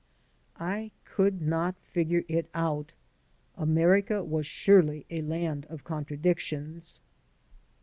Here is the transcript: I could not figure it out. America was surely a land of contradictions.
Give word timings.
I 0.59 0.89
could 1.05 1.43
not 1.43 1.75
figure 1.77 2.23
it 2.27 2.49
out. 2.55 2.93
America 3.55 4.23
was 4.23 4.47
surely 4.47 5.05
a 5.11 5.21
land 5.21 5.67
of 5.69 5.83
contradictions. 5.83 6.99